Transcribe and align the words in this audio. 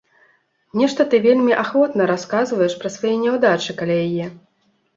Нешта 0.79 1.05
ты 1.11 1.19
вельмі 1.25 1.53
ахвотна 1.65 2.09
расказваеш 2.13 2.73
пра 2.81 2.89
свае 2.97 3.15
няўдачы 3.27 3.79
каля 3.83 4.03
яе. 4.11 4.27